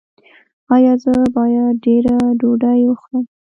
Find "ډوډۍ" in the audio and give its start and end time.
2.39-2.81